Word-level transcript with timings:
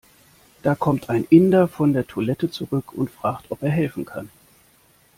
Da 0.63 0.73
kommt 0.73 1.11
ein 1.11 1.27
Inder 1.29 1.67
von 1.67 1.93
der 1.93 2.07
Toilette 2.07 2.49
zurück 2.49 2.91
und 2.93 3.11
fragt, 3.11 3.45
ob 3.51 3.61
er 3.61 3.69
helfen 3.69 4.03
kann. 4.03 4.29